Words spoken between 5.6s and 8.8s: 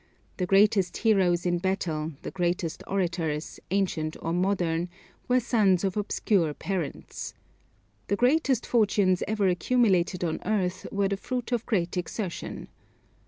of obscure parents. The greatest